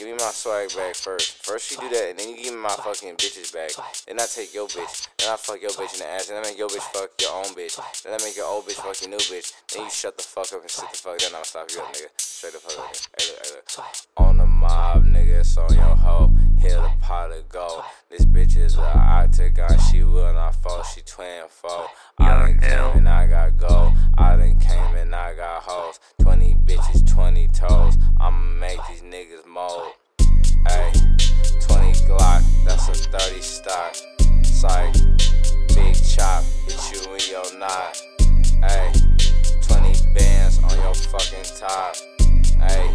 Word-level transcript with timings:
give 0.00 0.08
me 0.08 0.14
my 0.14 0.30
swag 0.32 0.74
back 0.74 0.94
first. 0.94 1.44
First 1.44 1.70
you 1.70 1.76
do 1.76 1.88
that, 1.90 2.10
and 2.10 2.18
then 2.18 2.30
you 2.30 2.36
give 2.42 2.54
me 2.54 2.60
my 2.60 2.70
fucking 2.70 3.16
bitches 3.16 3.52
back. 3.52 3.70
Then 4.06 4.18
I 4.18 4.24
take 4.24 4.54
your 4.54 4.66
bitch. 4.66 5.08
Then 5.18 5.28
I 5.30 5.36
fuck 5.36 5.60
your 5.60 5.70
bitch 5.72 5.92
in 5.94 6.00
the 6.00 6.08
ass. 6.08 6.30
And 6.30 6.38
I 6.38 6.42
make 6.42 6.56
your 6.56 6.68
bitch 6.68 6.88
fuck 6.92 7.10
your 7.20 7.34
own 7.34 7.52
bitch. 7.52 7.76
Then 8.02 8.14
I 8.14 8.24
make 8.24 8.34
your 8.34 8.46
old 8.46 8.64
bitch 8.64 8.80
fuck 8.80 8.98
your 9.02 9.10
new 9.10 9.18
bitch. 9.18 9.52
Then 9.72 9.84
you 9.84 9.90
shut 9.90 10.16
the 10.16 10.22
fuck 10.22 10.52
up 10.54 10.62
and 10.62 10.70
sit 10.70 10.90
the 10.90 10.96
fuck 10.96 11.18
down. 11.18 11.34
I'ma 11.34 11.42
stop 11.42 11.68
you 11.70 11.80
up, 11.80 11.92
nigga. 11.92 12.08
Straight 12.16 12.54
the 12.54 12.60
fuck 12.60 12.78
up. 12.78 12.96
Hey, 13.18 13.26
look, 13.28 13.46
hey, 13.46 13.82
look. 13.82 13.94
On 14.16 14.38
the 14.38 14.46
mob, 14.46 15.04
nigga, 15.04 15.40
it's 15.40 15.56
on 15.58 15.74
your 15.74 15.82
hoe. 15.82 16.30
Here 16.58 16.80
the 16.80 16.92
pot 17.02 17.32
of 17.32 17.48
gold. 17.50 17.84
This 18.10 18.24
bitch 18.24 18.56
is 18.56 18.76
a 18.76 18.80
octagon. 18.80 19.78
She 19.90 20.02
will 20.02 20.32
not 20.32 20.54
fall. 20.56 20.82
She 20.82 21.02
twin 21.02 21.44
fold. 21.48 21.88
I 22.18 22.28
done 22.28 22.96
and 22.96 23.08
I 23.08 23.26
your 37.30 37.58
knot. 37.60 38.02
Ayy, 38.62 38.92
20 39.68 40.14
bands 40.14 40.58
on 40.64 40.76
your 40.82 40.94
fucking 40.94 41.44
top. 41.56 41.94
Ayy, 42.58 42.92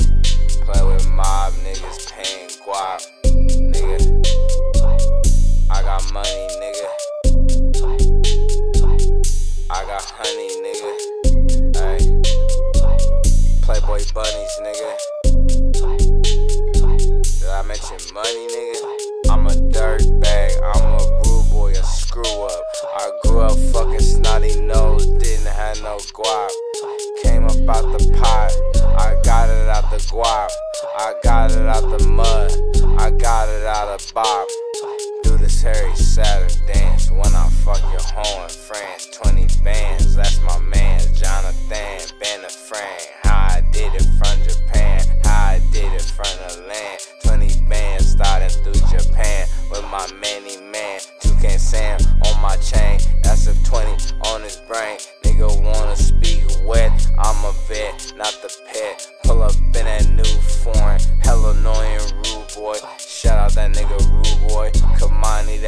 play 0.61 0.83
with 0.83 1.07
mob 1.07 1.53
niggas 1.63 2.11
paying 2.11 2.49
guap. 2.59 3.01
Nigga, 3.71 3.97
I 5.71 5.81
got 5.83 6.11
money, 6.11 6.47
nigga. 6.59 6.89
I 9.69 9.85
got 9.85 10.03
honey, 10.03 10.49
nigga. 10.65 10.91
Ayy, 11.79 12.05
Playboy 13.61 14.03
bunnies, 14.13 14.59
nigga. 14.61 14.97
Did 17.39 17.49
I 17.49 17.61
mention 17.65 17.99
money, 18.13 18.47
nigga? 18.47 18.79
I'm 19.29 19.47
a 19.47 19.55
dirt 19.71 20.03
screw 22.15 22.43
up. 22.45 22.63
I 22.97 23.11
grew 23.23 23.41
up 23.41 23.57
fucking 23.73 23.99
snotty 23.99 24.61
nose, 24.61 25.05
didn't 25.05 25.47
have 25.47 25.81
no 25.81 25.97
guap. 25.97 26.49
Came 27.21 27.43
up 27.43 27.57
out 27.67 27.91
the 27.91 28.17
pot, 28.17 28.51
I 28.97 29.17
got 29.23 29.49
it 29.49 29.67
out 29.67 29.89
the 29.91 29.97
guap. 29.97 30.49
I 30.97 31.13
got 31.23 31.51
it 31.51 31.67
out 31.67 31.81
the 31.97 32.07
mud, 32.07 32.51
I 32.97 33.11
got 33.11 33.49
it 33.49 33.65
out 33.65 33.89
of 33.89 34.13
bop. 34.13 34.47
Do 35.23 35.37
this 35.37 35.61
Harry 35.61 35.94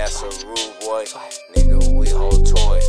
that's 0.08 0.22
a 0.22 0.48
rude 0.48 0.80
boy. 0.80 1.04
Nigga, 1.54 1.94
we 1.94 2.10
hold 2.10 2.48
toys. 2.48 2.88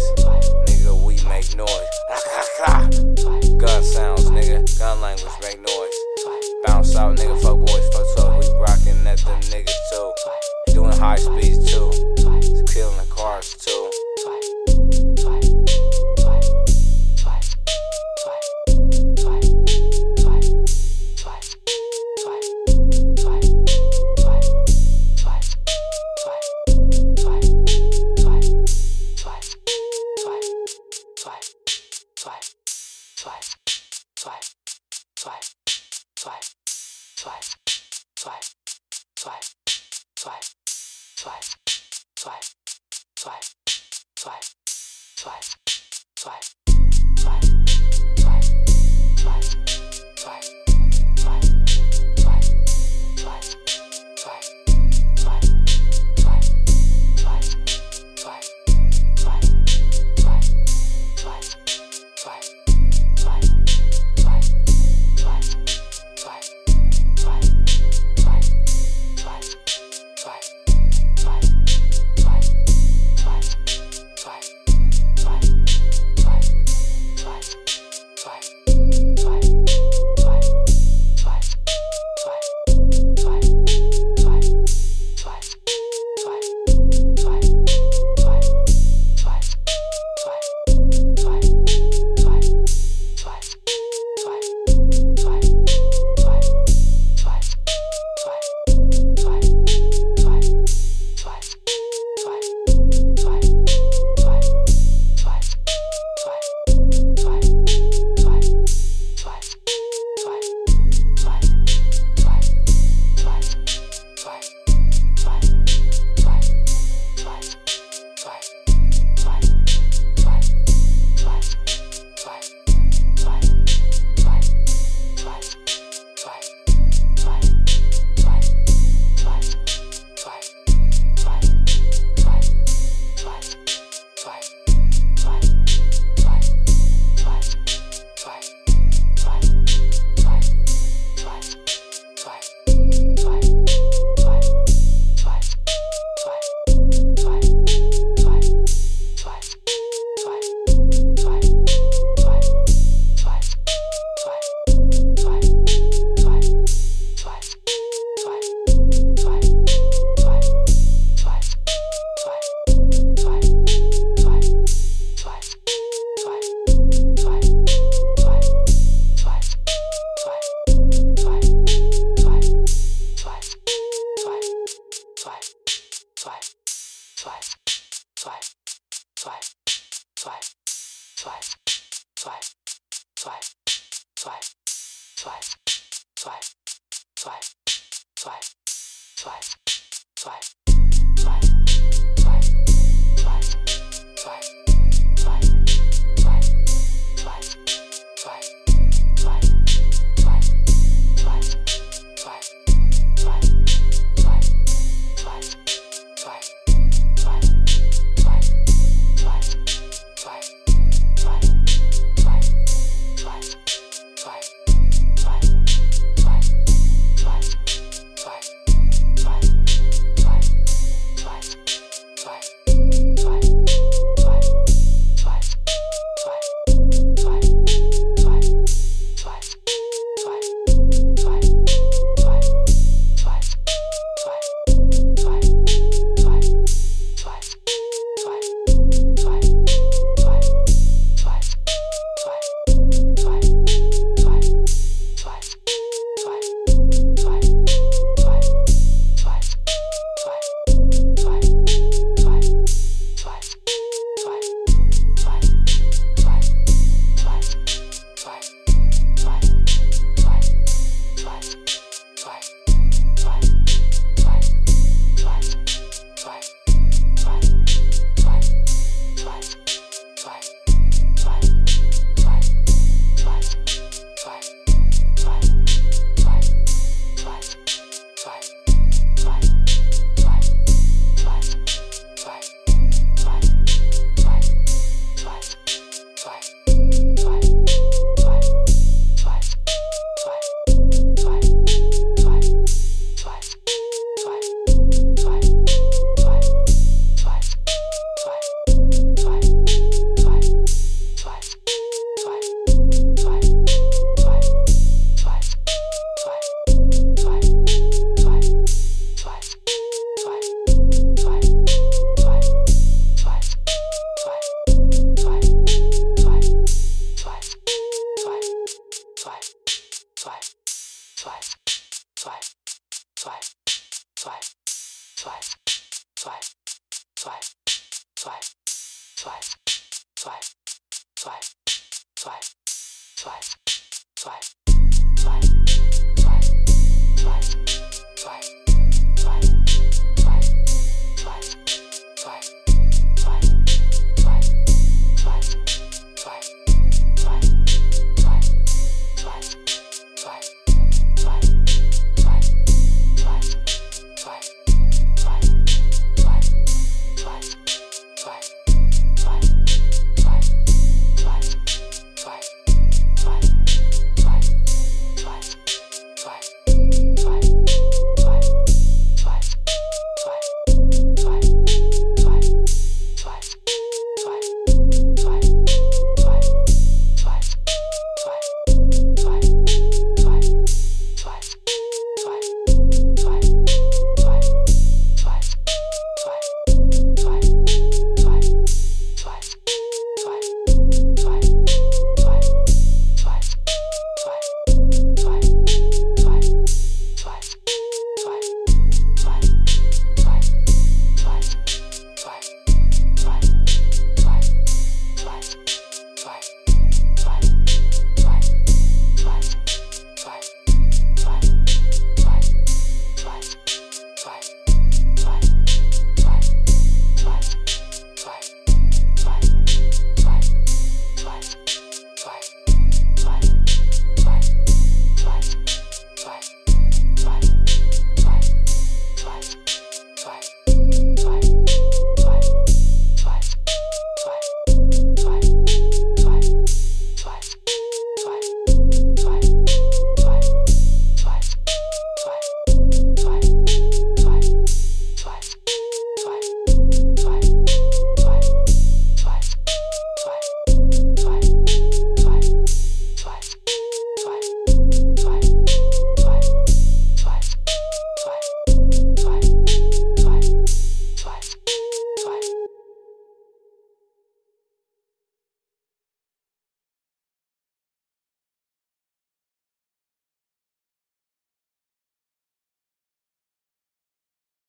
Nigga, 0.67 0.95
we 1.03 1.15
make 1.29 1.53
noise. 1.57 1.67
Gun 3.59 3.83
sounds, 3.83 4.31
nigga. 4.31 4.79
Gun 4.79 5.01
language 5.01 5.33
make 5.43 5.59
noise. 5.59 5.95
Bounce 6.65 6.95
out, 6.95 7.17
nigga. 7.17 7.37
Fuck 7.43 7.59
boys, 7.59 7.89
fuck 7.89 8.19
up. 8.25 8.39
We 8.39 8.47
rockin' 8.61 9.05
at 9.05 9.19
them 9.19 9.41
niggas 9.41 9.75
too. 9.91 10.13
Doing 10.73 10.93
high 10.93 11.17
speeds 11.17 11.68